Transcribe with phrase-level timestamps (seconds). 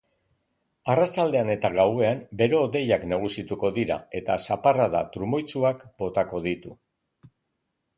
[0.93, 6.79] Arratsaldean eta gauean bero-hodeiak nagusituko dira, eta zaparrada trumoitsuak botako ditu.